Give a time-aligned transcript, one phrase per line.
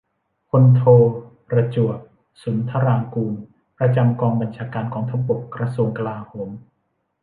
[0.49, 0.83] พลโท
[1.47, 1.99] ประจวบ
[2.41, 3.37] สุนทรางกูร
[3.77, 6.49] ประจำกองบัญชาการกองทัพบก กระทรวงกลาโหม